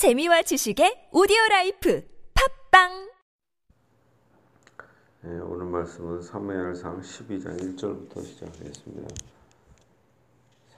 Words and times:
재미와 0.00 0.40
지식의 0.40 1.10
오디오 1.12 1.36
life 1.50 2.02
팟빵! 2.32 3.10
네, 5.20 5.38
오늘 5.40 5.66
말씀은 5.66 6.22
사무엘상 6.22 7.02
12장 7.02 7.60
1절부터 7.60 8.24
시작하겠습니다. 8.24 9.14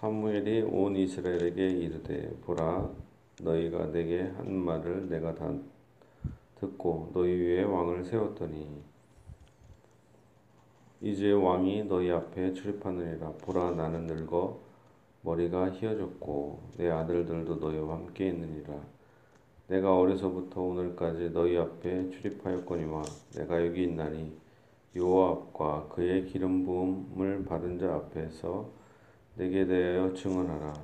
사무엘이 0.00 0.62
온 0.62 0.96
이스라엘에게 0.96 1.68
이르되 1.68 2.30
보라 2.40 2.90
너희가 3.42 3.92
내게 3.92 4.22
한 4.22 4.56
말을 4.56 5.08
내가 5.08 5.36
다 5.36 5.54
듣고 6.58 7.12
너희 7.14 7.30
위에 7.30 7.62
왕을 7.62 8.04
세웠더니 8.06 8.82
이제 11.00 11.30
왕이 11.30 11.84
너희 11.84 12.10
앞에 12.10 12.54
출입하느니라. 12.54 13.34
보라 13.34 13.70
나는 13.70 14.08
늙어 14.08 14.58
머리가 15.20 15.70
희어졌고 15.70 16.70
내 16.78 16.90
아들들도 16.90 17.54
너희와 17.54 17.94
함께 17.98 18.26
있느니라 18.26 18.74
내가 19.72 19.98
어려서부터 19.98 20.60
오늘까지 20.60 21.30
너희 21.30 21.56
앞에 21.56 22.10
출입하였거니와 22.10 23.02
내가 23.36 23.66
여기 23.66 23.84
있나니 23.84 24.30
요압과 24.94 25.88
그의 25.88 26.26
기름 26.26 26.62
부음을 26.62 27.46
받은 27.46 27.78
자 27.78 27.94
앞에서 27.94 28.68
내게 29.34 29.64
대하여 29.64 30.12
증언하라. 30.12 30.74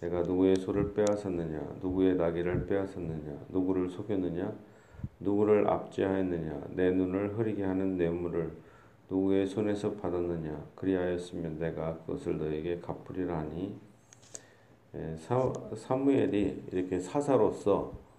내가 0.00 0.22
누구의 0.22 0.56
소를 0.56 0.92
빼앗았느냐? 0.92 1.76
누구의 1.82 2.16
나귀를 2.16 2.66
빼앗았느냐? 2.66 3.46
누구를 3.50 3.88
속였느냐? 3.88 4.52
누구를 5.20 5.68
압제하였느냐? 5.68 6.62
내 6.70 6.90
눈을 6.90 7.38
흐리게 7.38 7.62
하는 7.62 7.96
뇌물을 7.96 8.50
누구의 9.08 9.46
손에서 9.46 9.92
받았느냐? 9.92 10.66
그리하였으면 10.74 11.60
내가 11.60 11.96
그것을 11.98 12.38
너에게 12.38 12.80
갚으리라 12.80 13.38
하니. 13.38 13.78
사, 15.18 15.52
사무엘이 15.76 16.64
이렇게 16.72 16.98
사사로서 16.98 18.10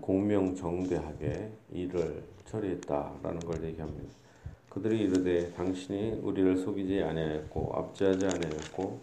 공명정대하게 0.00 1.52
일을 1.72 2.22
처리했다라는 2.44 3.40
걸 3.40 3.64
얘기합니다. 3.64 4.14
그들이 4.68 5.02
이르되 5.04 5.52
당신이 5.52 6.20
우리를 6.22 6.56
속이지 6.56 7.02
아니하였고 7.02 7.72
압제하지 7.74 8.26
아니하였고 8.26 9.00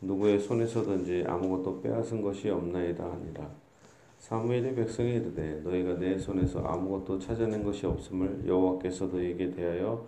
누구의 0.00 0.38
손에서든지 0.38 1.24
아무것도 1.26 1.82
빼앗은 1.82 2.22
것이 2.22 2.48
없나이다 2.48 3.04
하니라. 3.04 3.50
사무엘의 4.18 4.74
백성이 4.74 5.16
이르되 5.16 5.60
너희가 5.62 5.98
내 5.98 6.16
손에서 6.16 6.60
아무것도 6.60 7.18
찾아낸 7.18 7.62
것이 7.62 7.84
없음을 7.86 8.44
여호와께서 8.46 9.06
너희에게 9.06 9.50
대하여 9.50 10.06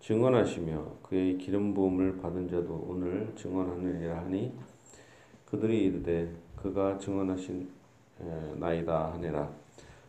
증언하시며 0.00 0.98
그의 1.02 1.38
기름 1.38 1.72
부음을 1.72 2.18
받은 2.18 2.48
자도 2.48 2.86
오늘 2.88 3.32
증언하느니라 3.34 4.18
하니 4.18 4.52
그들이 5.46 5.84
이르되 5.84 6.30
그가 6.56 6.98
증언하신 6.98 7.75
나이다 8.56 9.12
하니라. 9.14 9.50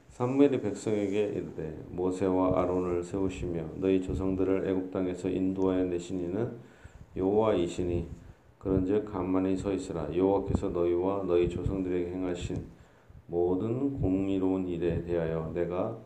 사무엘이 0.10 0.62
백성에게 0.62 1.26
이르되 1.26 1.78
모세와 1.90 2.60
아론을 2.60 3.04
세우시며 3.04 3.64
너희 3.76 4.02
조상들을 4.02 4.68
애굽 4.68 4.92
땅에서 4.92 5.30
인도하여 5.30 5.84
내신 5.86 6.20
이는 6.22 6.58
여호와이시니 7.16 8.08
그런즉 8.58 9.06
가만히 9.06 9.56
서 9.56 9.72
있으라 9.72 10.16
여호와께서 10.16 10.70
너희와 10.70 11.24
너희 11.28 11.48
조상들에게 11.48 12.12
행하신 12.12 12.66
모든 13.28 14.00
공의로운 14.00 14.68
일에 14.68 15.04
대하여 15.04 15.52
내가 15.54 15.98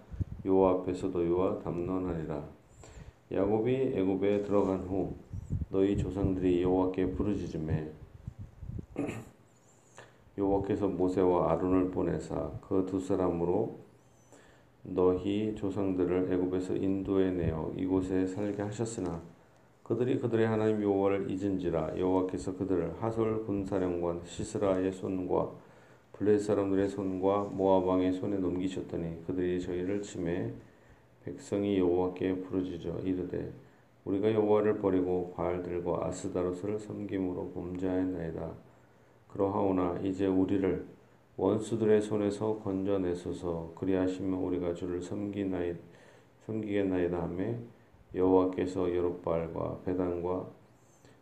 여호와 0.43 0.71
앞에서 0.81 1.07
너희와 1.07 1.59
담론하리라. 1.59 2.43
야곱이 3.31 3.93
애굽에 3.95 4.43
들어간 4.43 4.79
후 4.79 5.15
너희 5.69 5.95
조상들이 5.95 6.63
여호와께 6.63 7.11
부르짖음에 7.11 7.91
여호와께서 10.37 10.87
모세와 10.87 11.51
아론을 11.51 11.91
보내사 11.91 12.51
그 12.67 12.85
두 12.85 12.99
사람으로 12.99 13.79
너희 14.83 15.53
조상들을 15.55 16.31
애굽에서 16.33 16.75
인도해 16.75 17.31
내어 17.31 17.71
이곳에 17.77 18.25
살게 18.25 18.61
하셨으나 18.63 19.21
그들이 19.83 20.17
그들의 20.19 20.47
하나님 20.47 20.81
여호와를 20.81 21.29
잊은지라 21.29 21.97
여호와께서 21.97 22.55
그들을 22.55 22.95
하솔 23.01 23.45
군사령관 23.45 24.21
시스라의 24.25 24.91
손과 24.93 25.51
블레 26.13 26.37
사람들의 26.39 26.89
손과 26.89 27.49
모압 27.51 27.85
왕의 27.85 28.13
손에 28.13 28.37
넘기셨더니 28.37 29.25
그들이 29.27 29.59
저희를 29.61 30.01
침해 30.01 30.53
백성이 31.25 31.77
여호와께 31.77 32.41
부르짖어 32.41 32.99
이르되 32.99 33.51
우리가 34.05 34.33
여호와를 34.33 34.79
버리고 34.79 35.33
바알들과 35.35 36.07
아스다로스를 36.07 36.79
섬김으로 36.79 37.51
범죄하였나이다. 37.51 38.70
그러하오나 39.33 39.99
이제 40.03 40.27
우리를 40.27 40.85
원수들의 41.37 42.01
손에서 42.01 42.59
건져내소서. 42.59 43.73
그리하시면 43.75 44.39
우리가 44.39 44.73
주를 44.73 45.01
섬기나이 45.01 45.75
섬기겠나이다 46.45 47.21
하며 47.21 47.55
여호와께서 48.13 48.93
여룻발과 48.93 49.79
배단과 49.85 50.47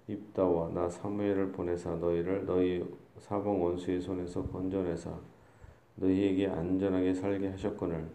입다와 0.07 0.69
나 0.69 0.89
사무엘을 0.89 1.51
보내사 1.51 1.95
너희를 1.95 2.45
너희 2.45 2.83
사방 3.19 3.61
원수의 3.63 4.01
손에서 4.01 4.43
건져내사. 4.43 5.13
너희에게 5.95 6.47
안전하게 6.47 7.13
살게 7.13 7.49
하셨거늘. 7.49 8.09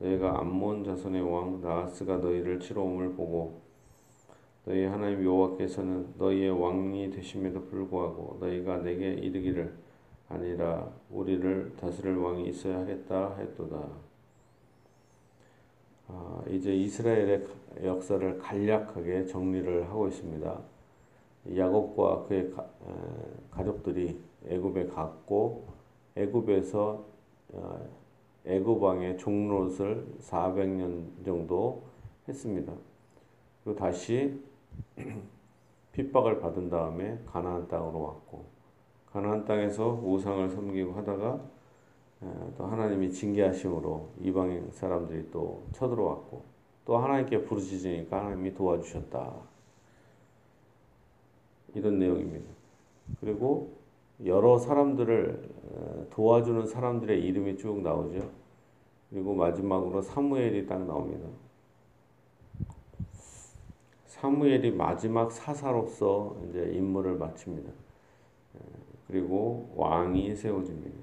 너희가 0.00 0.40
암몬 0.40 0.84
자손의 0.84 1.22
왕 1.22 1.60
나하스가 1.60 2.16
너희를 2.18 2.58
치러옴을 2.60 3.14
보고 3.14 3.60
너희 4.68 4.84
하나님 4.84 5.24
여호와께서는 5.24 6.12
너희의 6.18 6.50
왕이 6.50 7.10
되심에도 7.12 7.64
불구하고 7.64 8.36
너희가 8.38 8.76
내게 8.82 9.14
이르기를 9.14 9.72
아니라 10.28 10.92
우리를 11.08 11.74
다스릴 11.80 12.18
왕이 12.18 12.50
있어야 12.50 12.80
하겠다 12.80 13.34
했도다. 13.38 13.88
아, 16.08 16.42
이제 16.50 16.74
이스라엘의 16.74 17.46
역사를 17.82 18.38
간략하게 18.38 19.24
정리를 19.24 19.88
하고 19.88 20.06
있습니다. 20.06 20.60
야곱과 21.56 22.26
그의 22.26 22.50
가, 22.50 22.68
에, 23.56 23.64
족들이 23.64 24.20
애굽에 24.48 24.88
갔고 24.88 25.66
애굽에서 26.14 27.04
어, 27.54 27.88
애굽 28.44 28.82
왕의 28.82 29.16
종로릇을 29.16 30.04
400년 30.20 31.24
정도 31.24 31.84
했습니다. 32.28 32.74
그리고 33.64 33.78
다시 33.78 34.46
핍박을 35.92 36.40
받은 36.40 36.70
다음에 36.70 37.18
가나안 37.26 37.68
땅으로 37.68 38.00
왔고 38.00 38.44
가나안 39.12 39.44
땅에서 39.44 40.00
우상을 40.02 40.48
섬기고 40.50 40.92
하다가 40.92 41.40
또 42.56 42.66
하나님이 42.66 43.10
징계하심으로 43.10 44.08
이방 44.20 44.70
사람들이 44.72 45.30
또 45.30 45.64
쳐들어왔고 45.72 46.42
또 46.84 46.96
하나님께 46.96 47.44
부르짖으니까 47.44 48.18
하나님이 48.18 48.54
도와주셨다. 48.54 49.34
이런 51.74 51.98
내용입니다. 51.98 52.46
그리고 53.20 53.76
여러 54.24 54.58
사람들을 54.58 56.08
도와주는 56.10 56.66
사람들의 56.66 57.22
이름이 57.22 57.58
쭉 57.58 57.82
나오죠. 57.82 58.30
그리고 59.10 59.34
마지막으로 59.34 60.00
사무엘이 60.00 60.66
딱 60.66 60.84
나옵니다. 60.86 61.28
사무엘이 64.20 64.72
마지막 64.72 65.30
사사로서 65.30 66.36
이제 66.48 66.72
임무를 66.74 67.16
마칩니다. 67.16 67.70
그리고 69.06 69.72
왕이 69.76 70.34
세워집니다. 70.34 70.98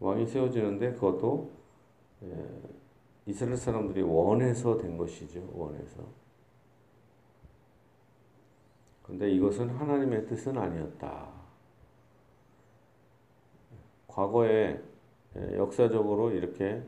왕이 0.00 0.26
세워지는데 0.26 0.94
그것도 0.94 1.50
이스라엘 3.26 3.56
사람들이 3.56 4.02
원해서 4.02 4.76
된 4.76 4.98
것이죠. 4.98 5.48
원해서. 5.54 6.02
근데 9.04 9.30
이것은 9.30 9.70
하나님의 9.70 10.26
뜻은 10.26 10.58
아니었다. 10.58 11.28
과거에 14.08 14.80
역사적으로 15.36 16.32
이렇게 16.32 16.82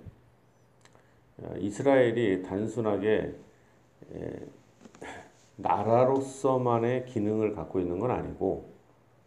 이스라엘이 1.58 2.42
단순하게 2.42 3.36
나라로서만의 5.58 7.06
기능을 7.06 7.54
갖고 7.54 7.80
있는 7.80 7.98
건 7.98 8.10
아니고 8.10 8.70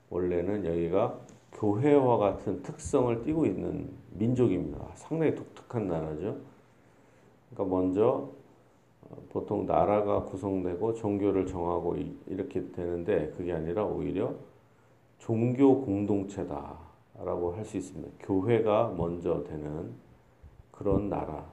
원래는 0.10 0.66
여기가 0.66 1.20
교회와 1.54 2.18
같은 2.18 2.64
특성을 2.64 3.22
띠고 3.24 3.46
있는 3.46 3.90
민족입니다. 4.12 4.88
상당히 4.96 5.36
독특한 5.36 5.88
나라죠. 5.88 6.38
그러니까 7.50 7.76
먼저 7.76 8.30
어, 9.10 9.18
보통 9.30 9.66
나라가 9.66 10.24
구성되고 10.24 10.94
종교를 10.94 11.46
정하고 11.46 11.98
이렇게 12.28 12.72
되는데 12.72 13.34
그게 13.38 13.52
아니라 13.54 13.84
오히려 13.86 14.34
종교 15.20 15.82
공동체다라고 15.82 17.54
할 17.56 17.66
수 17.66 17.78
있습니다. 17.78 18.10
교회가 18.22 18.94
먼저 18.98 19.44
되는 19.44 19.94
그런 20.72 21.10
나라인 21.10 21.46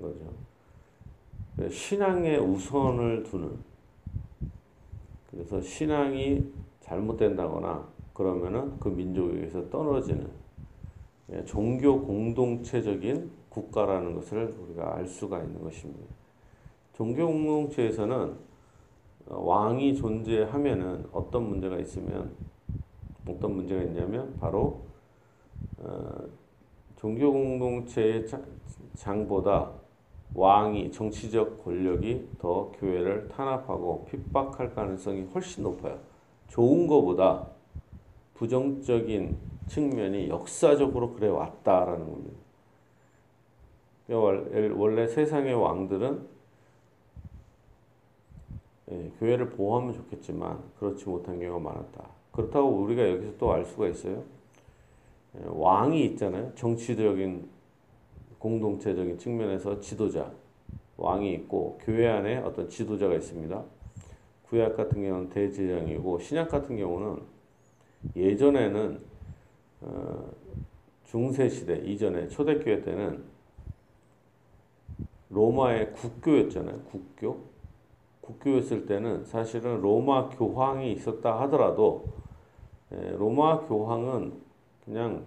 거죠. 0.00 0.24
신앙에 1.70 2.36
우선을 2.36 3.22
두는 3.24 3.58
그래서 5.36 5.60
신앙이 5.60 6.44
잘못된다거나 6.80 7.86
그러면은 8.14 8.78
그 8.80 8.88
민족에게서 8.88 9.68
떨어지는 9.68 10.28
예, 11.32 11.44
종교 11.44 12.00
공동체적인 12.02 13.30
국가라는 13.48 14.14
것을 14.14 14.54
우리가 14.58 14.96
알 14.96 15.06
수가 15.06 15.42
있는 15.42 15.62
것입니다. 15.62 16.06
종교 16.92 17.26
공동체에서는 17.26 18.36
어, 19.26 19.40
왕이 19.44 19.96
존재하면은 19.96 21.06
어떤 21.12 21.48
문제가 21.48 21.78
있으면 21.78 22.32
어떤 23.28 23.56
문제가 23.56 23.82
있냐면 23.82 24.36
바로 24.38 24.82
어, 25.78 26.24
종교 26.96 27.32
공동체의 27.32 28.24
장보다 28.94 29.72
왕이 30.36 30.92
정치적 30.92 31.64
권력이 31.64 32.28
더 32.38 32.70
교회를 32.78 33.28
탄압하고 33.28 34.04
핍박할 34.04 34.74
가능성이 34.74 35.22
훨씬 35.34 35.62
높아요. 35.62 35.98
좋은 36.48 36.86
것보다 36.86 37.46
부정적인 38.34 39.36
측면이 39.68 40.28
역사적으로 40.28 41.14
그래 41.14 41.28
왔다라는 41.28 42.06
겁니다. 42.06 42.38
그러니까 44.06 44.76
원래 44.78 45.06
세상의 45.08 45.54
왕들은 45.54 46.36
예, 48.92 49.10
교회를 49.18 49.50
보호하면 49.50 49.94
좋겠지만 49.94 50.62
그렇지 50.78 51.08
못한 51.08 51.40
경우가 51.40 51.58
많았다. 51.58 52.04
그렇다고 52.30 52.68
우리가 52.68 53.08
여기서 53.08 53.36
또 53.38 53.52
알 53.52 53.64
수가 53.64 53.88
있어요. 53.88 54.22
예, 55.36 55.40
왕이 55.46 56.04
있잖아요. 56.04 56.52
정치적인 56.54 57.48
공동체적인 58.38 59.18
측면에서 59.18 59.80
지도자, 59.80 60.32
왕이 60.96 61.32
있고 61.34 61.78
교회 61.82 62.08
안에 62.08 62.38
어떤 62.38 62.68
지도자가 62.68 63.14
있습니다. 63.14 63.64
구약 64.48 64.76
같은 64.76 65.02
경우는 65.02 65.30
대제장이고 65.30 66.18
신약 66.20 66.48
같은 66.48 66.76
경우는 66.76 67.22
예전에는 68.14 69.00
어, 69.82 70.30
중세 71.04 71.48
시대 71.48 71.76
이전에 71.78 72.28
초대교회 72.28 72.82
때는 72.82 73.24
로마의 75.28 75.92
국교였잖아요. 75.92 76.80
국교. 76.90 77.56
국교였을 78.20 78.86
때는 78.86 79.24
사실은 79.24 79.80
로마 79.80 80.28
교황이 80.30 80.92
있었다 80.92 81.40
하더라도 81.42 82.06
예, 82.92 83.10
로마 83.10 83.60
교황은 83.60 84.32
그냥 84.84 85.24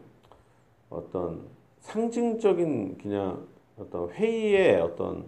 어떤 0.89 1.47
상징적인 1.79 2.97
그냥 2.97 3.47
어떤 3.77 4.09
회의의 4.09 4.81
어떤 4.81 5.25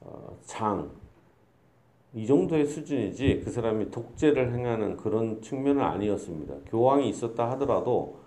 어, 0.00 0.36
장, 0.44 0.90
이 2.14 2.26
정도의 2.26 2.66
수준이지 2.66 3.42
그 3.44 3.50
사람이 3.50 3.90
독재를 3.90 4.54
행하는 4.54 4.96
그런 4.96 5.42
측면은 5.42 5.82
아니었습니다. 5.82 6.54
교황이 6.66 7.08
있었다 7.08 7.50
하더라도 7.52 8.18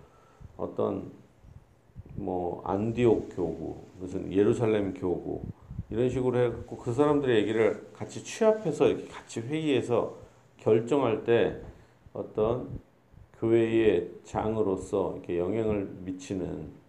어떤 0.58 1.12
뭐 2.16 2.62
안디옥 2.66 3.30
교구, 3.36 3.78
무슨 4.00 4.32
예루살렘 4.32 4.94
교구 4.94 5.42
이런 5.90 6.10
식으로 6.10 6.38
해갖고 6.38 6.78
그 6.78 6.94
사람들의 6.94 7.38
얘기를 7.38 7.88
같이 7.94 8.24
취합해서 8.24 8.88
이렇게 8.88 9.08
같이 9.08 9.42
회의해서 9.42 10.16
결정할 10.58 11.24
때 11.24 11.60
어떤 12.14 12.70
교회의 13.40 14.10
장으로서 14.24 15.14
이렇게 15.14 15.40
영향을 15.40 15.90
미치는 16.02 16.81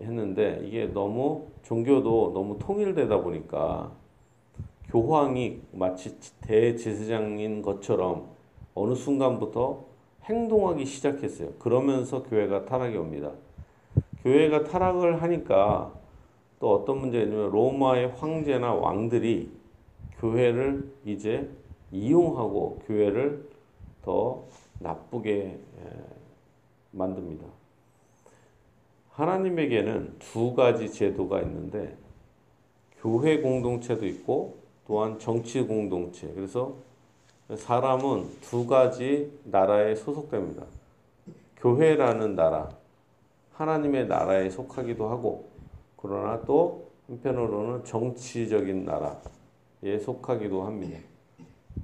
했는데 0.00 0.62
이게 0.64 0.86
너무 0.86 1.46
종교도 1.62 2.32
너무 2.34 2.58
통일되다 2.58 3.20
보니까 3.22 3.92
교황이 4.88 5.60
마치 5.72 6.18
대제사장인 6.42 7.62
것처럼 7.62 8.28
어느 8.74 8.94
순간부터 8.94 9.84
행동하기 10.24 10.84
시작했어요. 10.84 11.52
그러면서 11.58 12.22
교회가 12.22 12.64
타락이 12.64 12.96
옵니다. 12.96 13.32
교회가 14.22 14.64
타락을 14.64 15.22
하니까 15.22 15.92
또 16.58 16.72
어떤 16.74 16.98
문제가 16.98 17.24
있냐면 17.24 17.50
로마의 17.50 18.08
황제나 18.08 18.74
왕들이 18.74 19.50
교회를 20.18 20.92
이제 21.04 21.48
이용하고 21.92 22.80
교회를 22.86 23.48
더 24.02 24.44
나쁘게 24.78 25.58
만듭니다. 26.90 27.55
하나님에게는 29.16 30.16
두 30.18 30.54
가지 30.54 30.92
제도가 30.92 31.40
있는데 31.40 31.96
교회 33.00 33.40
공동체도 33.40 34.06
있고 34.06 34.58
또한 34.86 35.18
정치 35.18 35.62
공동체. 35.62 36.28
그래서 36.34 36.74
사람은 37.54 38.28
두 38.42 38.66
가지 38.66 39.32
나라에 39.44 39.94
소속됩니다. 39.94 40.64
교회라는 41.56 42.34
나라, 42.34 42.68
하나님의 43.54 44.06
나라에 44.06 44.50
속하기도 44.50 45.08
하고, 45.08 45.48
그러나 45.96 46.42
또 46.44 46.90
한편으로는 47.08 47.84
정치적인 47.84 48.84
나라에 48.84 49.98
속하기도 49.98 50.62
합니다. 50.62 50.98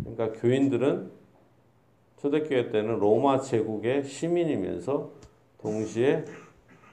그러니까 0.05 0.33
교인들은 0.39 1.11
초대교회 2.19 2.71
때는 2.71 2.99
로마 2.99 3.41
제국의 3.41 4.05
시민이면서 4.05 5.11
동시에 5.63 6.25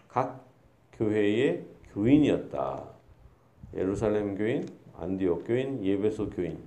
각 0.09 0.45
교회의 0.93 1.63
교인이었다. 1.93 2.83
예루살렘 3.75 4.35
교인, 4.35 4.67
안디옥 4.97 5.47
교인, 5.47 5.83
예배소 5.83 6.31
교인. 6.31 6.57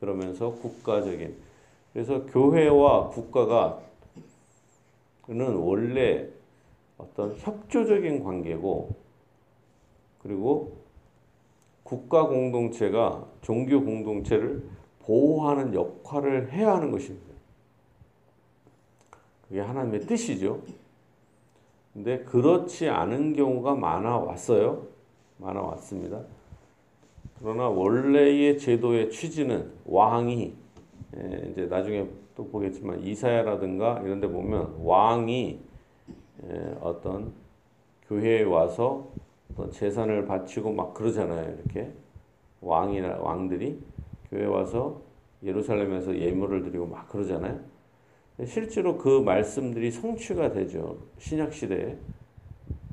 그러면서 0.00 0.52
국가적인. 0.52 1.36
그래서 1.92 2.26
교회와 2.26 3.08
국가가 3.08 3.80
는 5.28 5.56
원래 5.56 6.26
어떤 6.96 7.36
협조적인 7.36 8.24
관계고 8.24 8.94
그리고 10.22 10.78
국가 11.82 12.26
공동체가 12.26 13.26
종교 13.42 13.84
공동체를 13.84 14.62
보호하는 15.00 15.74
역할을 15.74 16.52
해야 16.52 16.74
하는 16.74 16.90
것입니다. 16.90 17.26
그게 19.46 19.60
하나님의 19.60 20.00
뜻이죠. 20.00 20.62
근데 21.92 22.18
그렇지 22.20 22.88
않은 22.88 23.34
경우가 23.34 23.74
많아 23.74 24.18
왔어요. 24.18 24.86
많아 25.38 25.60
왔습니다. 25.60 26.20
그러나 27.40 27.68
원래의 27.68 28.58
제도의 28.58 29.10
취지는 29.10 29.70
왕이 29.84 30.54
예, 31.16 31.48
이제 31.50 31.66
나중에 31.66 32.06
또 32.36 32.46
보겠지만 32.48 33.02
이사야라든가 33.02 34.00
이런 34.04 34.20
데 34.20 34.28
보면 34.28 34.76
왕이 34.82 35.60
예, 36.44 36.76
어떤 36.80 37.32
교회에 38.08 38.42
와서 38.42 39.08
어떤 39.52 39.70
재산을 39.70 40.26
바치고 40.26 40.72
막 40.72 40.94
그러잖아요. 40.94 41.56
이렇게 41.56 41.92
왕이나 42.60 43.18
왕들이 43.20 43.80
교회 44.30 44.44
와서 44.44 45.00
예루살렘에서 45.42 46.16
예물을 46.16 46.62
드리고 46.64 46.86
막 46.86 47.08
그러잖아요. 47.08 47.60
실제로 48.46 48.98
그 48.98 49.20
말씀들이 49.20 49.90
성취가 49.90 50.52
되죠. 50.52 50.98
신약 51.18 51.52
시대에 51.52 51.96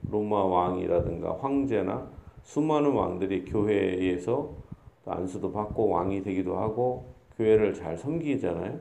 로마 0.10 0.44
왕이라든가 0.44 1.38
황제나 1.40 2.10
수많은 2.44 2.92
왕들이 2.92 3.46
교회에서 3.46 4.54
안수도 5.06 5.52
받고 5.52 5.90
왕이 5.90 6.24
되기도 6.24 6.58
하고 6.58 7.14
교회를 7.38 7.74
잘 7.74 7.98
섬기잖아요. 7.98 8.80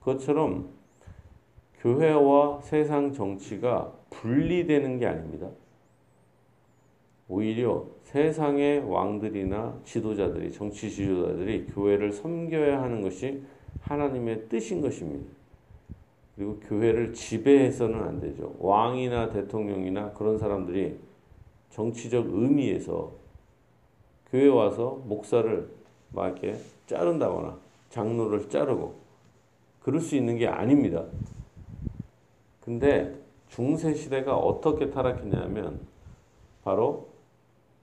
그것처럼 0.00 0.68
교회와 1.80 2.60
세상 2.60 3.12
정치가 3.12 3.92
분리되는 4.10 4.98
게 4.98 5.06
아닙니다. 5.06 5.48
오히려 7.28 7.86
세상의 8.02 8.80
왕들이나 8.90 9.80
지도자들이 9.84 10.52
정치 10.52 10.90
지도자들이 10.90 11.66
교회를 11.66 12.12
섬겨야 12.12 12.82
하는 12.82 13.02
것이 13.02 13.42
하나님의 13.82 14.48
뜻인 14.48 14.80
것입니다. 14.80 15.39
그리고 16.40 16.58
교회를 16.60 17.12
지배해서는 17.12 18.00
안 18.02 18.18
되죠. 18.18 18.56
왕이나 18.60 19.28
대통령이나 19.28 20.12
그런 20.12 20.38
사람들이 20.38 20.98
정치적 21.68 22.28
의미에서 22.30 23.12
교회 24.30 24.48
와서 24.48 25.02
목사를 25.04 25.68
막 26.08 26.28
이렇게 26.28 26.58
자른다거나 26.86 27.58
장로를 27.90 28.48
자르고 28.48 28.94
그럴 29.82 30.00
수 30.00 30.16
있는 30.16 30.38
게 30.38 30.46
아닙니다. 30.46 31.04
근데 32.64 33.14
중세 33.50 33.92
시대가 33.92 34.34
어떻게 34.34 34.88
타락했냐면 34.90 35.78
바로 36.64 37.08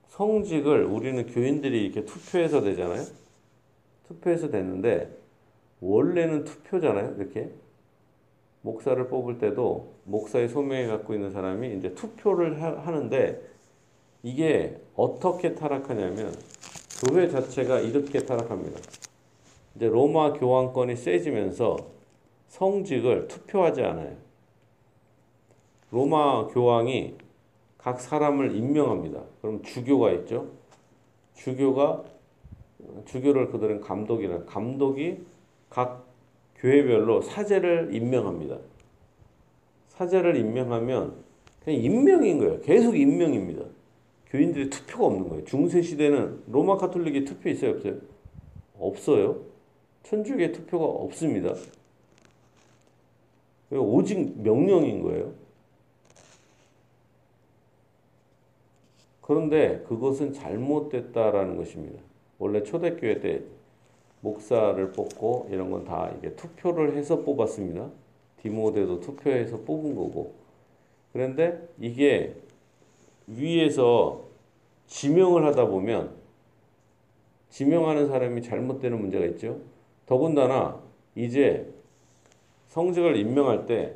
성직을 0.08 0.82
우리는 0.82 1.26
교인들이 1.26 1.84
이렇게 1.84 2.04
투표해서 2.04 2.62
되잖아요. 2.62 3.04
투표해서 4.08 4.50
됐는데 4.50 5.16
원래는 5.80 6.42
투표잖아요. 6.42 7.14
이렇게 7.18 7.52
목사를 8.62 9.08
뽑을 9.08 9.38
때도 9.38 9.94
목사의 10.04 10.48
소명을 10.48 10.88
갖고 10.88 11.14
있는 11.14 11.30
사람이 11.30 11.76
이제 11.76 11.94
투표를 11.94 12.62
하, 12.62 12.90
는데 12.90 13.40
이게 14.22 14.80
어떻게 14.96 15.54
타락하냐면 15.54 16.34
교회 17.06 17.28
자체가 17.28 17.80
이렇게 17.80 18.20
타락합니다. 18.20 18.80
이제 19.76 19.86
로마 19.86 20.32
교황권이 20.32 20.96
세지면서 20.96 21.76
성직을 22.48 23.28
투표하지 23.28 23.82
않아요. 23.82 24.16
로마 25.90 26.48
교황이 26.48 27.16
각 27.78 28.00
사람을 28.00 28.56
임명합니다. 28.56 29.22
그럼 29.40 29.62
주교가 29.62 30.10
있죠. 30.12 30.48
주교가 31.34 32.04
주교를 33.06 33.50
그들은 33.50 33.80
감독이라 33.80 34.44
감독이 34.44 35.24
각 35.70 36.07
교회별로 36.58 37.22
사제를 37.22 37.94
임명합니다. 37.94 38.58
사제를 39.88 40.36
임명하면 40.36 41.14
그냥 41.64 41.80
임명인 41.80 42.38
거예요. 42.38 42.60
계속 42.60 42.96
임명입니다. 42.96 43.64
교인들이 44.26 44.70
투표가 44.70 45.06
없는 45.06 45.28
거예요. 45.28 45.44
중세 45.44 45.82
시대는 45.82 46.42
로마 46.48 46.76
카톨릭이 46.76 47.24
투표 47.24 47.48
있어요, 47.48 47.72
없어요? 47.72 47.96
없어요. 48.78 49.40
천주교 50.02 50.52
투표가 50.52 50.84
없습니다. 50.84 51.54
오직 53.70 54.40
명령인 54.40 55.02
거예요. 55.02 55.32
그런데 59.20 59.84
그것은 59.86 60.32
잘못됐다라는 60.32 61.56
것입니다. 61.56 62.00
원래 62.38 62.62
초대교회 62.62 63.20
때 63.20 63.42
목사를 64.20 64.92
뽑고 64.92 65.48
이런 65.50 65.70
건 65.70 65.84
다 65.84 66.10
이게 66.18 66.34
투표를 66.34 66.96
해서 66.96 67.22
뽑았습니다. 67.22 67.88
디모데도 68.42 69.00
투표해서 69.00 69.58
뽑은 69.58 69.94
거고. 69.94 70.34
그런데 71.12 71.68
이게 71.78 72.36
위에서 73.26 74.24
지명을 74.86 75.44
하다 75.46 75.66
보면 75.66 76.16
지명하는 77.50 78.08
사람이 78.08 78.42
잘못되는 78.42 79.00
문제가 79.00 79.24
있죠. 79.26 79.60
더군다나 80.06 80.80
이제 81.14 81.72
성직을 82.68 83.16
임명할 83.16 83.66
때 83.66 83.94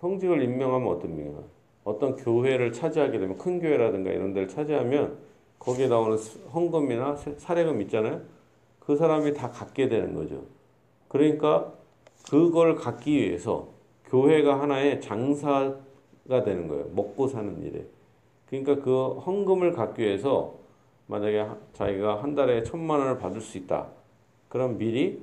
성직을 0.00 0.42
임명하면 0.42 1.16
명 1.16 1.44
어떤 1.84 2.16
교회를 2.16 2.72
차지하게 2.72 3.18
되면 3.18 3.38
큰 3.38 3.60
교회라든가 3.60 4.10
이런 4.10 4.32
데를 4.32 4.48
차지하면 4.48 5.18
거기에 5.58 5.88
나오는 5.88 6.16
헌금이나 6.52 7.16
사례금 7.16 7.80
있잖아요. 7.82 8.20
그 8.80 8.96
사람이 8.96 9.34
다 9.34 9.50
갖게 9.50 9.88
되는 9.88 10.14
거죠. 10.14 10.44
그러니까 11.08 11.72
그걸 12.28 12.76
갖기 12.76 13.16
위해서 13.16 13.68
교회가 14.06 14.60
하나의 14.60 15.00
장사가 15.00 16.44
되는 16.44 16.68
거예요. 16.68 16.86
먹고 16.94 17.28
사는 17.28 17.62
일에. 17.62 17.84
그러니까 18.48 18.76
그 18.76 19.14
헌금을 19.20 19.72
갖기 19.72 20.02
위해서 20.02 20.54
만약에 21.08 21.46
자기가 21.72 22.22
한 22.22 22.34
달에 22.34 22.62
천만 22.62 23.00
원을 23.00 23.18
받을 23.18 23.40
수 23.40 23.58
있다. 23.58 23.88
그럼 24.48 24.78
미리 24.78 25.20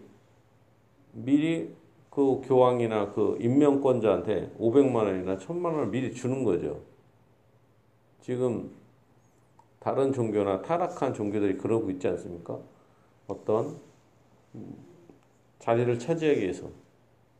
미리 1.13 1.73
그 2.09 2.41
교황이나 2.43 3.11
그 3.13 3.37
임명권자한테 3.39 4.55
500만 4.59 4.95
원이나 4.95 5.37
1000만 5.37 5.65
원을 5.65 5.87
미리 5.87 6.13
주는 6.13 6.43
거죠. 6.43 6.81
지금 8.21 8.71
다른 9.83 10.13
종교나 10.13 10.61
타락한 10.61 11.13
종교들이 11.13 11.57
그러고 11.57 11.91
있지 11.91 12.07
않습니까? 12.07 12.57
어떤 13.27 13.77
자리를 15.59 15.99
차지하기 15.99 16.39
위해서 16.39 16.69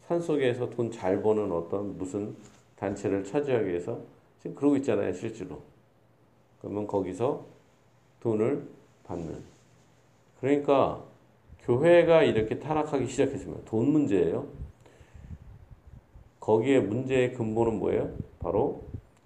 산속에서 0.08 0.70
돈 0.70 0.92
잘 0.92 1.22
버는 1.22 1.54
어떤 1.54 1.98
무슨 1.98 2.36
단체를 2.76 3.24
차지하기 3.24 3.66
위해서 3.68 4.02
지금 4.42 4.58
그러고 4.58 4.76
있잖아요, 4.76 5.14
실제로. 5.14 5.62
그러면 6.60 6.86
거기서 6.86 7.46
돈을 8.20 8.68
받는. 9.06 9.42
그러니까 10.42 11.02
교회가 11.62 12.24
이렇게 12.24 12.60
타락하기 12.60 13.08
시작했습니다. 13.08 13.62
돈 13.64 13.90
문제예요. 13.90 14.48
거기에 16.42 16.82
문제의 16.82 17.36
근본은 17.36 17.80
뭐예요? 17.80 18.14
바로 18.40 18.84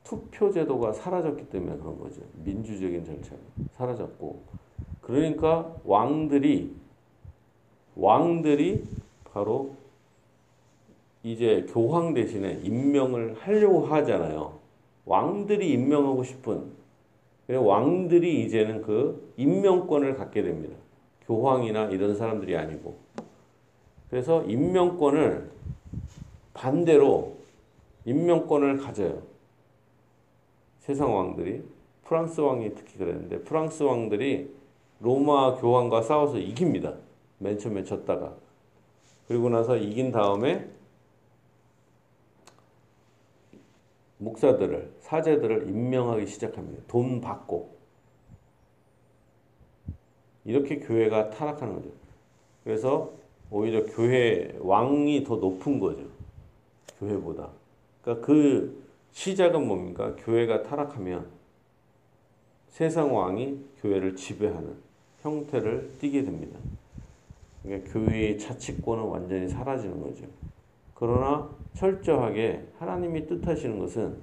투표 0.08 0.50
제도가 0.50 0.94
사라졌기 0.94 1.50
때문에 1.50 1.78
그런 1.78 2.00
거죠. 2.00 2.22
민주적인 2.46 3.04
절차가 3.04 3.42
사라졌고. 3.74 4.42
그러니까 5.02 5.76
왕들이 5.84 6.74
왕들이 7.96 8.86
바로 9.26 9.76
이제 11.24 11.66
교황 11.70 12.14
대신에 12.14 12.62
임명을 12.64 13.36
하려고 13.36 13.86
하잖아요. 13.88 14.60
왕들이 15.06 15.74
임명하고 15.74 16.24
싶은 16.24 16.72
왕들이 17.50 18.46
이제는 18.46 18.84
그 18.84 19.34
임명권을 19.36 20.16
갖게 20.16 20.42
됩니다. 20.42 20.76
교황이나 21.26 21.90
이런 21.90 22.16
사람들이 22.16 22.56
아니고. 22.56 22.98
그래서 24.10 24.44
임명권을 24.44 25.50
반대로 26.54 27.36
임명권을 28.06 28.78
가져요. 28.78 29.22
세상 30.88 31.13
왕들이 31.13 31.65
프랑스 32.06 32.39
왕이 32.39 32.74
특히 32.74 32.98
그랬는데 32.98 33.41
프랑스 33.41 33.84
왕들이 33.84 34.56
로마 35.01 35.56
교황과 35.56 36.01
싸워서 36.01 36.38
이깁니다. 36.38 36.94
맨 37.39 37.60
처음에 37.60 37.84
졌다가 37.84 38.34
그리고 39.27 39.50
나서 39.50 39.75
이긴 39.75 40.13
다음에 40.13 40.70
목사들을 44.20 44.94
사제들을 45.01 45.67
임명하기 45.67 46.25
시작합니다. 46.25 46.84
돈 46.88 47.20
받고 47.20 47.75
이렇게 50.46 50.79
교회가 50.79 51.32
타락하는 51.32 51.75
거죠. 51.75 51.89
그래서 52.63 53.12
오히려 53.51 53.86
교회 53.88 54.58
왕이 54.62 55.25
더 55.25 55.36
높은 55.36 55.82
거죠. 55.82 56.06
교회보다. 56.98 57.50
그러니까 58.01 58.25
그 58.25 58.87
시작은 59.18 59.68
뭡니까? 59.68 60.16
교회가 60.20 60.62
타락하면 60.62 61.28
세상 62.68 63.16
왕이 63.16 63.66
교회를 63.82 64.16
지배하는 64.16 64.76
형태를 65.22 65.92
띠게 65.98 66.24
됩니다. 66.24 66.60
그러니까 67.64 67.92
교회의 67.92 68.38
자치권은 68.38 69.04
완전히 69.04 69.50
사라지는 69.50 70.04
거죠. 70.04 70.24
그러나 70.94 71.50
철저하게 71.74 72.68
하나님이 72.78 73.26
뜻하시는 73.26 73.80
것은 73.80 74.20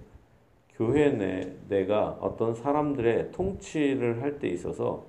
교회 0.77 1.11
내 1.11 1.57
내가 1.69 2.11
어떤 2.21 2.55
사람들의 2.55 3.33
통치를 3.33 4.23
할 4.23 4.39
때 4.39 4.47
있어서 4.47 5.05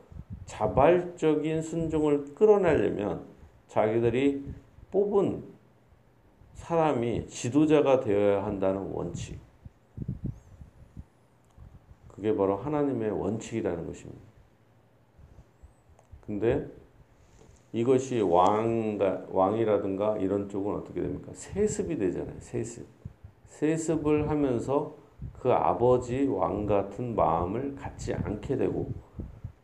자발적인 0.45 1.61
순종을 1.61 2.33
끌어내려면 2.33 3.23
자기들이 3.67 4.45
뽑은 4.89 5.43
사람이 6.55 7.27
지도자가 7.27 7.99
되어야 7.99 8.43
한다는 8.43 8.81
원칙. 8.91 9.44
그게 12.25 12.35
바로 12.35 12.55
하나님의 12.55 13.11
원칙이라는 13.11 13.85
것입니다. 13.85 14.19
근데 16.25 16.67
이것이 17.71 18.19
왕가, 18.19 19.27
왕이라든가 19.29 20.17
이런 20.17 20.49
쪽은 20.49 20.73
어떻게 20.73 21.03
됩니까? 21.03 21.31
세습이 21.35 21.99
되잖아요. 21.99 22.33
세습. 22.39 22.87
세습을 23.45 24.27
하면서 24.27 24.95
그 25.39 25.51
아버지 25.51 26.25
왕 26.25 26.65
같은 26.65 27.15
마음을 27.15 27.75
갖지 27.75 28.15
않게 28.15 28.57
되고 28.57 28.91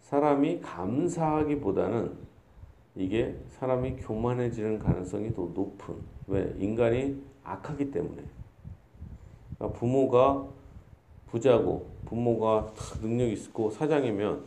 사람이 0.02 0.62
감사하기보다는 0.62 2.16
이게 2.94 3.40
사람이 3.50 3.96
교만해지는 3.96 4.78
가능성이 4.78 5.34
더 5.34 5.50
높은 5.56 5.96
왜 6.28 6.54
인간이 6.60 7.20
악하기 7.44 7.90
때문에 7.90 8.22
그러니까 9.58 9.80
부모가 9.80 10.61
부자고 11.32 11.88
부모가 12.06 12.72
능력이 13.02 13.34
있고 13.34 13.72
사장이면 13.72 14.44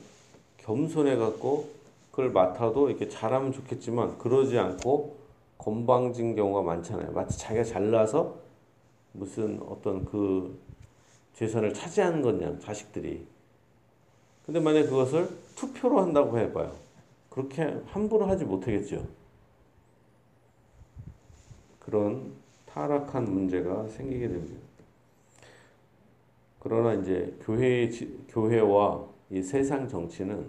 겸손해 0.59 1.17
갖고 1.17 1.71
그걸 2.11 2.31
맡아도 2.31 2.89
이렇게 2.91 3.09
잘하면 3.09 3.53
좋겠지만 3.53 4.19
그러지 4.19 4.59
않고 4.59 5.17
건방진 5.59 6.37
경우가 6.37 6.63
많잖아요. 6.63 7.13
마치 7.13 7.39
자기가 7.39 7.65
잘나서 7.65 8.37
무슨 9.13 9.61
어떤 9.67 10.05
그 10.05 10.59
재산을 11.33 11.73
차지하는 11.73 12.23
거냐 12.23 12.59
자식들이 12.59 13.27
근데 14.45 14.61
만약 14.61 14.85
그것을 14.85 15.29
투표로 15.57 16.01
한다고 16.01 16.39
해봐요. 16.39 16.73
그렇게 17.31 17.81
함부로 17.87 18.27
하지 18.27 18.45
못하겠죠. 18.45 19.07
그런 21.81 22.33
타락한 22.67 23.25
문제가 23.25 23.89
생기게 23.89 24.29
됩니다. 24.29 24.74
그러나 26.65 26.95
이제 26.95 27.37
교회 27.43 27.91
교회와 28.29 29.07
이 29.29 29.43
세상 29.43 29.87
정치는 29.87 30.47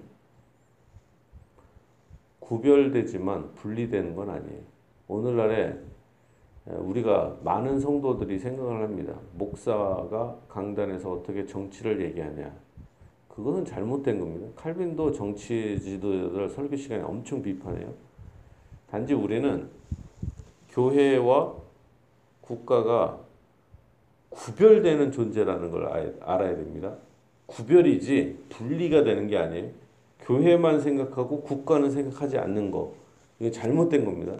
구별되지만 2.39 3.53
분리되는 3.55 4.15
건 4.15 4.29
아니에요. 4.29 4.61
오늘날에 5.09 5.77
우리가 6.67 7.37
많은 7.43 7.81
성도들이 7.81 8.39
생각을 8.39 8.81
합니다. 8.81 9.19
목사가 9.33 10.39
강단에서 10.47 11.11
어떻게 11.11 11.45
정치를 11.45 12.01
얘기하냐. 12.01 12.55
그거는 13.27 13.65
잘못된 13.65 14.17
겁니다. 14.17 14.47
칼빈도 14.55 15.11
정치 15.11 15.77
지도자들 15.81 16.47
설교 16.47 16.77
시간에 16.77 17.03
엄청 17.03 17.41
비판해요. 17.41 17.93
단지 18.89 19.13
우리는 19.13 19.69
교회와 20.69 21.55
국가가 22.39 23.24
구별되는 24.35 25.11
존재라는 25.11 25.71
걸 25.71 25.87
알- 25.87 26.15
알아야 26.21 26.55
됩니다. 26.55 26.95
구별이지 27.47 28.45
분리가 28.49 29.03
되는 29.03 29.27
게 29.27 29.37
아니에요. 29.37 29.69
교회만 30.21 30.81
생각하고 30.81 31.41
국가는 31.41 31.89
생각하지 31.89 32.37
않는 32.37 32.71
거. 32.71 32.93
이게 33.39 33.51
잘못된 33.51 34.03
겁니다. 34.05 34.37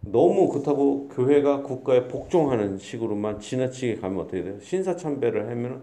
너무 0.00 0.48
그렇다고 0.48 1.08
교회가 1.08 1.62
국가에 1.62 2.08
복종하는 2.08 2.76
식으로만 2.76 3.38
지나치게 3.38 3.96
가면 3.96 4.20
어떻게 4.24 4.42
돼요? 4.42 4.58
신사참배를 4.60 5.48
하면 5.48 5.82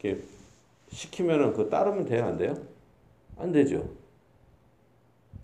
이렇게 0.00 0.22
시키면은 0.88 1.52
그 1.52 1.68
따르면 1.68 2.06
돼요, 2.06 2.24
안 2.24 2.38
돼요? 2.38 2.54
안 3.36 3.52
되죠. 3.52 3.86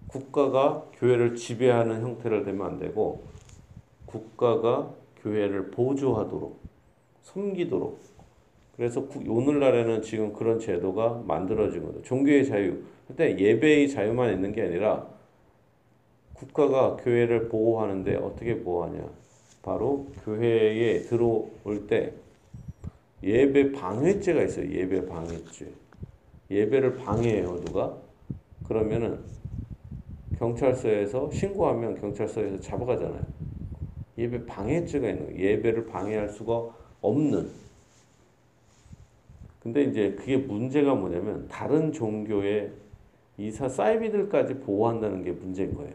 국가가 0.08 0.86
교회를 0.94 1.36
지배하는 1.36 2.00
형태를 2.00 2.44
되면 2.44 2.66
안 2.66 2.78
되고 2.78 3.22
국가가 4.06 4.90
교회를 5.30 5.72
보조하도록 5.72 6.60
섬기도록 7.22 7.98
그래서 8.76 9.06
구- 9.06 9.24
오늘날에는 9.26 10.02
지금 10.02 10.32
그런 10.32 10.60
제도가 10.60 11.22
만들어진 11.26 11.82
거죠. 11.84 12.00
종교의 12.02 12.46
자유. 12.46 12.76
근데 13.08 13.36
예배의 13.38 13.88
자유만 13.88 14.34
있는 14.34 14.52
게 14.52 14.62
아니라 14.62 15.06
국가가 16.34 16.96
교회를 16.96 17.48
보호하는데 17.48 18.16
어떻게 18.16 18.62
보호하냐? 18.62 19.08
바로 19.62 20.06
교회에 20.24 21.00
들어올 21.00 21.86
때 21.88 22.12
예배 23.22 23.72
방해죄가 23.72 24.42
있어요. 24.42 24.70
예배 24.70 25.06
방해죄. 25.06 25.72
예배를 26.50 26.96
방해해요, 26.98 27.56
누가? 27.64 27.96
그러면은 28.68 29.18
경찰서에서 30.38 31.30
신고하면 31.30 31.98
경찰서에서 32.00 32.60
잡아가잖아요. 32.60 33.35
예배 34.18 34.46
방해죄가 34.46 35.08
있는 35.08 35.26
거예요. 35.26 35.38
예배를 35.38 35.86
방해할 35.86 36.28
수가 36.28 36.74
없는. 37.00 37.50
근데 39.60 39.82
이제 39.82 40.12
그게 40.12 40.36
문제가 40.36 40.94
뭐냐면 40.94 41.48
다른 41.48 41.92
종교의 41.92 42.70
이사 43.38 43.68
사이비들까지 43.68 44.60
보호한다는 44.60 45.22
게 45.22 45.32
문제인 45.32 45.74
거예요. 45.74 45.92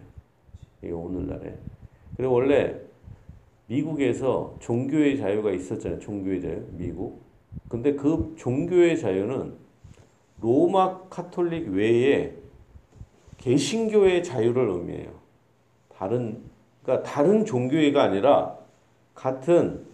이게 0.82 0.92
오늘날에. 0.92 1.58
그리고 2.18 2.34
원래 2.34 2.80
미국에서 3.68 4.58
종교의 4.60 5.18
자유가 5.18 5.52
있었잖아요. 5.52 6.00
종교의 6.00 6.42
자유, 6.42 6.62
미국. 6.72 7.22
근데 7.70 7.94
그 7.96 8.36
종교의 8.38 9.00
자유는 9.00 9.54
로마 10.42 11.08
카톨릭 11.10 11.70
외에 11.70 12.36
개신교의 13.38 14.24
자유를 14.24 14.68
의미해요. 14.68 15.12
다른 15.90 16.44
그러니까 16.84 17.10
다른 17.10 17.46
종교회가 17.46 18.04
아니라 18.04 18.58
같은 19.14 19.86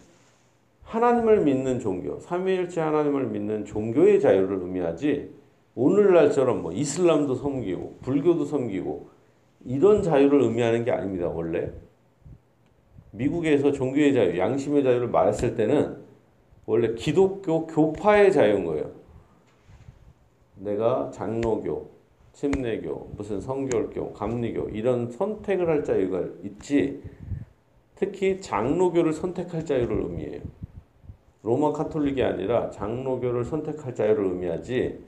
하나님을 0.84 1.42
믿는 1.42 1.80
종교, 1.80 2.18
삼위일체 2.18 2.80
하나님을 2.80 3.26
믿는 3.26 3.66
종교의 3.66 4.20
자유를 4.20 4.58
의미하지 4.62 5.30
오늘날처럼 5.74 6.62
뭐 6.62 6.72
이슬람도 6.72 7.34
섬기고 7.34 7.98
불교도 8.02 8.46
섬기고 8.46 9.08
이런 9.66 10.02
자유를 10.02 10.42
의미하는 10.42 10.84
게 10.84 10.90
아닙니다. 10.90 11.28
원래 11.28 11.70
미국에서 13.10 13.70
종교의 13.70 14.14
자유, 14.14 14.38
양심의 14.38 14.82
자유를 14.82 15.08
말했을 15.08 15.54
때는 15.56 15.98
원래 16.64 16.94
기독교 16.94 17.66
교파의 17.66 18.32
자유인 18.32 18.64
거예요. 18.64 18.90
내가 20.56 21.10
장로교, 21.12 21.90
침례교, 22.38 23.14
무슨 23.16 23.40
성결교, 23.40 24.12
감리교 24.12 24.68
이런 24.68 25.10
선택을 25.10 25.68
할 25.68 25.82
자유가 25.82 26.22
있지 26.44 27.02
특히 27.96 28.40
장로교를 28.40 29.12
선택할 29.12 29.64
자유를 29.64 30.02
의미해요. 30.02 30.42
로마 31.42 31.72
카톨릭이 31.72 32.22
아니라 32.22 32.70
장로교를 32.70 33.44
선택할 33.44 33.92
자유를 33.92 34.24
의미하지 34.26 35.00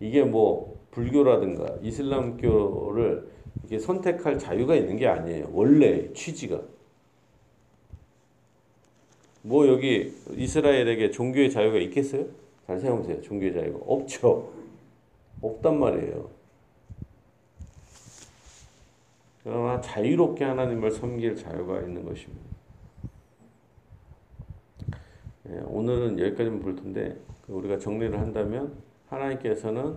이게 0.00 0.22
뭐 0.22 0.78
불교라든가 0.90 1.76
이슬람교를 1.80 3.30
이게 3.64 3.78
선택할 3.78 4.38
자유가 4.38 4.74
있는 4.74 4.98
게 4.98 5.06
아니에요. 5.06 5.48
원래 5.54 6.12
취지가. 6.12 6.60
뭐 9.40 9.66
여기 9.66 10.12
이스라엘에게 10.36 11.10
종교의 11.10 11.50
자유가 11.50 11.78
있겠어요? 11.78 12.26
잘 12.66 12.78
생각해보세요. 12.78 13.22
종교의 13.22 13.54
자유가 13.54 13.78
없죠. 13.86 14.52
없단 15.40 15.80
말이에요. 15.80 16.39
그러나 19.42 19.80
자유롭게 19.80 20.44
하나님을 20.44 20.90
섬길 20.90 21.34
자유가 21.36 21.80
있는 21.80 22.04
것입니다. 22.04 22.44
예, 25.48 25.60
오늘은 25.66 26.18
여기까지만 26.18 26.60
볼 26.60 26.76
텐데 26.76 27.16
그 27.46 27.54
우리가 27.54 27.78
정리를 27.78 28.18
한다면 28.18 28.74
하나님께서는 29.08 29.96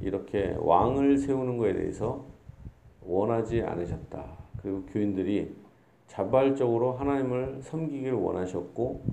이렇게 0.00 0.56
왕을 0.58 1.18
세우는 1.18 1.58
것에 1.58 1.74
대해서 1.74 2.24
원하지 3.02 3.62
않으셨다. 3.62 4.24
그리고 4.62 4.82
교인들이 4.86 5.54
자발적으로 6.06 6.92
하나님을 6.92 7.60
섬기길 7.62 8.12
원하셨고 8.12 9.04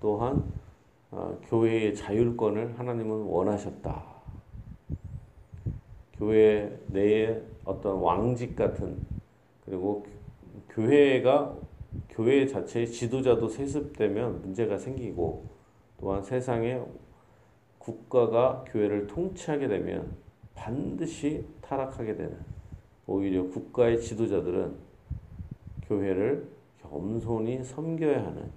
또한 0.00 0.44
어, 1.10 1.38
교회의 1.46 1.94
자율권을 1.94 2.78
하나님은 2.78 3.22
원하셨다. 3.22 4.04
교회 6.18 6.78
내에 6.88 7.42
어떤 7.64 7.98
왕직 7.98 8.56
같은 8.56 8.98
그리고 9.64 10.06
교회가 10.70 11.56
교회 12.08 12.46
자체의 12.46 12.86
지도자도 12.86 13.48
세습되면 13.48 14.42
문제가 14.42 14.78
생기고 14.78 15.44
또한 15.98 16.22
세상에 16.22 16.80
국가가 17.78 18.64
교회를 18.68 19.06
통치하게 19.06 19.68
되면 19.68 20.16
반드시 20.54 21.44
타락하게 21.60 22.16
되는 22.16 22.38
오히려 23.06 23.42
국가의 23.48 24.00
지도자들은 24.00 24.76
교회를 25.86 26.48
겸손히 26.82 27.64
섬겨야 27.64 28.24
하는 28.24 28.50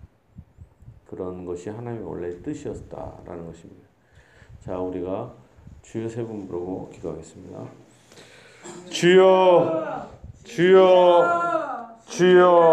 그런 1.08 1.46
것이 1.46 1.70
하나님의 1.70 2.08
원래 2.08 2.42
뜻이었다라는 2.42 3.46
것입니다. 3.46 3.88
자, 4.60 4.80
우리가 4.80 5.34
주여 5.82 6.08
세분 6.08 6.48
부르고 6.48 6.90
기도하겠습니다. 6.90 7.83
주여, 8.90 10.08
주여, 10.44 10.88
주여. 12.10 12.64